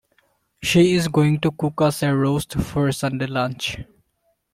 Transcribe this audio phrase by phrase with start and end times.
[0.63, 3.77] She is going to cook us a roast for Sunday lunch